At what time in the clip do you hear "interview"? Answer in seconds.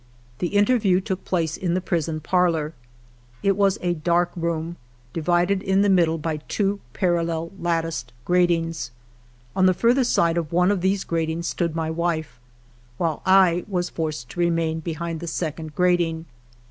0.57-0.99